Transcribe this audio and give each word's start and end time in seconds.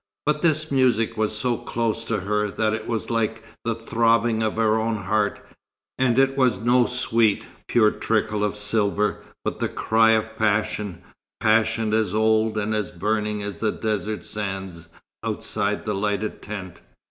But 0.25 0.41
this 0.41 0.71
music 0.71 1.15
was 1.15 1.37
so 1.37 1.57
close 1.57 2.03
to 2.05 2.21
her, 2.21 2.47
that 2.49 2.73
it 2.73 2.87
was 2.87 3.11
like 3.11 3.43
the 3.63 3.75
throbbing 3.75 4.41
of 4.41 4.55
her 4.55 4.79
own 4.79 4.95
heart. 4.95 5.45
And 5.99 6.17
it 6.17 6.35
was 6.35 6.57
no 6.57 6.87
sweet, 6.87 7.45
pure 7.67 7.91
trickle 7.91 8.43
of 8.43 8.55
silver, 8.55 9.21
but 9.45 9.59
the 9.59 9.69
cry 9.69 10.13
of 10.13 10.35
passion, 10.39 11.03
passion 11.39 11.93
as 11.93 12.15
old 12.15 12.57
and 12.57 12.73
as 12.73 12.91
burning 12.91 13.43
as 13.43 13.59
the 13.59 13.71
desert 13.71 14.25
sands 14.25 14.89
outside 15.23 15.85
the 15.85 15.93
lighted 15.93 16.41
tent. 16.41 16.81